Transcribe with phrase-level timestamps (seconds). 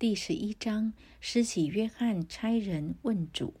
[0.00, 3.52] 第十一章，施洗约翰差人问主。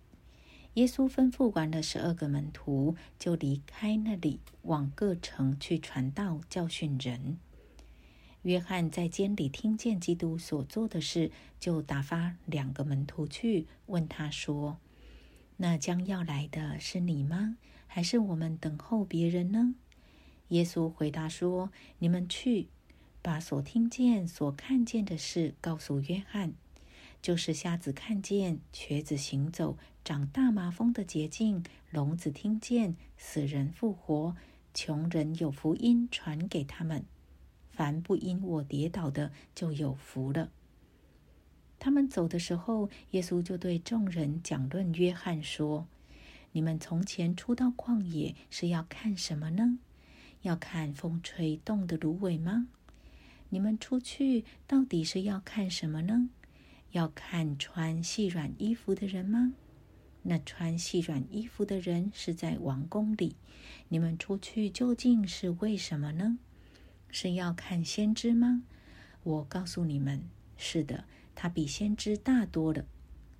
[0.72, 7.36] 耶稣吩咐完了十二个门徒，就离开那里，往各城去传道、教训人。
[8.40, 14.78] 约翰在监里听见基督所做的事，就打发两个门徒去问他说
[15.58, 17.58] ：“那将要来的是你吗？
[17.86, 19.74] 还是我们等候别人呢？”
[20.48, 21.70] 耶稣回答说
[22.00, 22.68] ：“你们去。”
[23.22, 26.54] 把所听见、所看见的事告诉约翰，
[27.20, 34.34] 就是瞎子看见、瘸子行走、长大麻风的捷径、聋子听见、死人复活、
[34.72, 37.04] 穷人有福音传给他们。
[37.70, 40.50] 凡不因我跌倒的，就有福了。
[41.78, 45.86] 他们走的时候，耶稣就对众人讲论约翰说
[46.52, 49.78] ：“你们从前出到旷野是要看什么呢？
[50.42, 52.68] 要看风吹动的芦苇吗？”
[53.50, 56.30] 你们出去到底是要看什么呢？
[56.92, 59.52] 要看穿细软衣服的人吗？
[60.22, 63.36] 那穿细软衣服的人是在王宫里。
[63.88, 66.38] 你们出去究竟是为什么呢？
[67.10, 68.62] 是要看先知吗？
[69.22, 70.22] 我告诉你们，
[70.56, 72.84] 是的，他比先知大多了。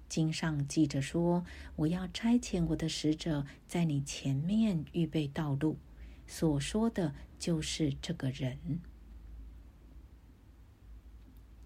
[0.09, 1.45] 经上记着说
[1.77, 5.79] ：“我要差遣我的使者在你前面预备道路。”
[6.27, 8.59] 所说的就是这个人。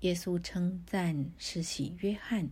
[0.04, 2.50] 耶稣称赞施洗约翰：“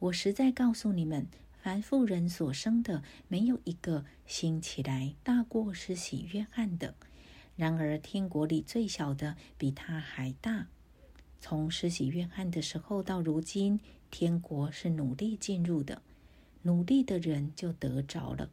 [0.00, 6.94] 我实在告诉你们，凡妇人所生的，没有一个兴起来大过施洗约翰的。
[7.56, 10.68] 然而天国里最小的比他还大。
[11.40, 13.78] 从施洗约翰的时候到如今，
[14.10, 16.00] 天国是努力进入的，
[16.62, 18.48] 努力的人就得着了。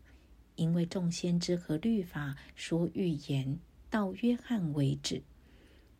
[0.58, 3.58] 因为众先知和律法说预言
[3.90, 5.24] 到约翰为止。”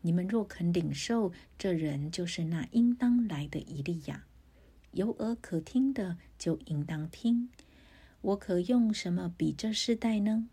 [0.02, 4.26] 你们若肯领受，这人就是那应当来的以利亚。
[4.92, 7.50] 有耳可听的，就应当听。
[8.22, 10.48] 我可用什么比这世代呢？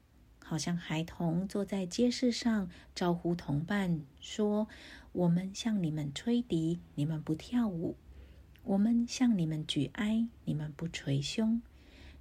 [0.44, 4.66] 好像孩童坐在街市上，招呼同伴说
[5.12, 7.96] ：“我们向你们吹笛，你们不跳舞；
[8.64, 11.60] 我们向你们举哀，你们不捶胸。”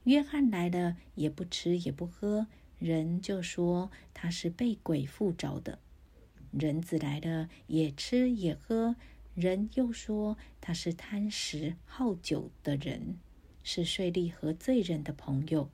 [0.03, 2.47] 约翰来了，也不吃也不喝，
[2.80, 5.80] 人就说他是被鬼附着的。
[6.52, 8.96] 人子来了，也吃也喝，
[9.34, 13.18] 人又说他是贪食好酒的人，
[13.63, 15.69] 是税吏和罪人的朋友。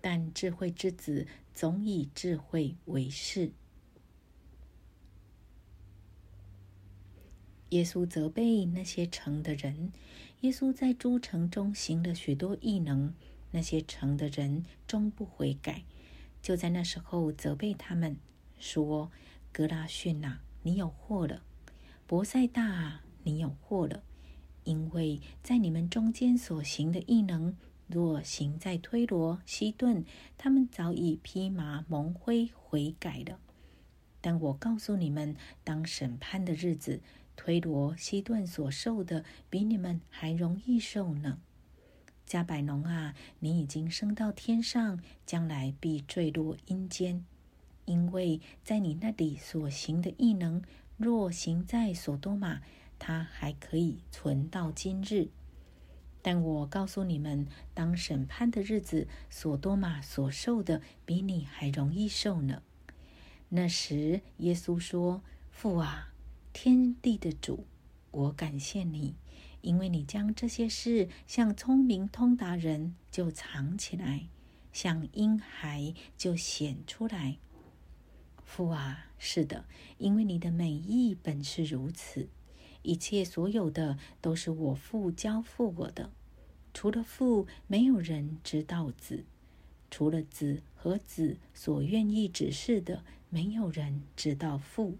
[0.00, 3.52] 但智慧之子总以智慧为事。
[7.68, 9.92] 耶稣责备那些城的人。
[10.40, 13.14] 耶稣在诸城中行了许多异能，
[13.52, 15.84] 那些城的人终不悔改，
[16.42, 18.16] 就在那时候责备他们，
[18.58, 19.12] 说。
[19.52, 21.42] 格拉逊呐，你有祸了；
[22.06, 24.02] 博塞大，你有祸了。
[24.64, 27.54] 因为在你们中间所行的异能，
[27.86, 30.04] 若行在推罗、西顿，
[30.38, 33.38] 他们早已披麻蒙灰悔改了。
[34.20, 37.00] 但我告诉你们，当审判的日子，
[37.36, 41.40] 推罗、西顿所受的，比你们还容易受呢。
[42.24, 47.26] 加百农啊，你已经升到天上，将来必坠落阴间。
[47.92, 50.62] 因为在你那里所行的异能，
[50.96, 52.62] 若行在所多玛，
[52.98, 55.28] 它还可以存到今日。
[56.22, 62.62] 但我告诉你们，当审判的日子，所多玛所受的，比你还容易受呢。
[63.50, 65.20] 那时，耶稣说
[65.52, 66.14] ：“父啊，
[66.54, 67.66] 天地的主，
[68.10, 69.16] 我感谢你，
[69.60, 74.28] 因为你将这些事向聪明通达人就藏起来，
[74.72, 77.36] 向婴孩就显出来。”
[78.44, 79.64] 父啊，是的，
[79.98, 82.28] 因为你的美意本是如此，
[82.82, 86.10] 一切所有的都是我父交付我的。
[86.74, 89.24] 除了父，没有人知道子；
[89.90, 94.96] 除了子和子所愿意指示的，没有人知道父。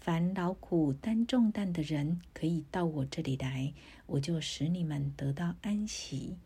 [0.00, 3.72] 凡劳苦担重担的人，可以到我这里来，
[4.06, 6.36] 我就使你们得到安息。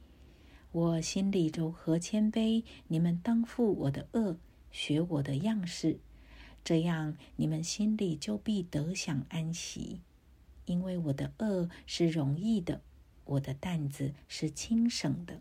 [0.72, 4.36] 我心里柔和谦卑，你们当负我的恶。
[4.70, 5.98] 学我的样式，
[6.64, 10.00] 这样你们心里就必得享安息。
[10.64, 12.82] 因为我的恶是容易的，
[13.24, 15.40] 我的担子是轻省的。